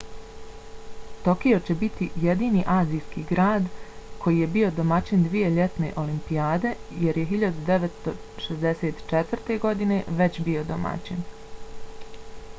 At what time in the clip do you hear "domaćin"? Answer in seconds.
4.79-5.25, 10.73-11.21